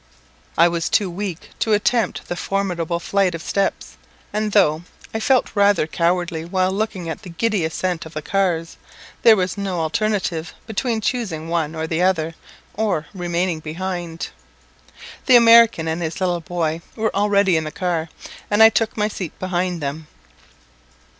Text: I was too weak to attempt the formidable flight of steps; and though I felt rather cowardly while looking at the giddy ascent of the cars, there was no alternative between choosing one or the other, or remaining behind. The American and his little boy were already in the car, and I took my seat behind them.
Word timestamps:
I 0.57 0.67
was 0.67 0.89
too 0.89 1.11
weak 1.11 1.51
to 1.59 1.73
attempt 1.73 2.27
the 2.27 2.35
formidable 2.35 2.99
flight 2.99 3.35
of 3.35 3.43
steps; 3.43 3.97
and 4.33 4.51
though 4.51 4.81
I 5.13 5.19
felt 5.19 5.55
rather 5.55 5.85
cowardly 5.85 6.43
while 6.43 6.71
looking 6.71 7.07
at 7.07 7.21
the 7.21 7.29
giddy 7.29 7.63
ascent 7.65 8.07
of 8.07 8.15
the 8.15 8.23
cars, 8.23 8.77
there 9.21 9.35
was 9.35 9.59
no 9.59 9.79
alternative 9.79 10.55
between 10.65 11.01
choosing 11.01 11.49
one 11.49 11.75
or 11.75 11.85
the 11.85 12.01
other, 12.01 12.33
or 12.73 13.05
remaining 13.13 13.59
behind. 13.59 14.29
The 15.27 15.35
American 15.35 15.87
and 15.87 16.01
his 16.01 16.19
little 16.19 16.41
boy 16.41 16.81
were 16.95 17.15
already 17.15 17.55
in 17.55 17.63
the 17.65 17.71
car, 17.71 18.09
and 18.49 18.63
I 18.63 18.69
took 18.69 18.97
my 18.97 19.07
seat 19.07 19.37
behind 19.37 19.81
them. 19.81 20.07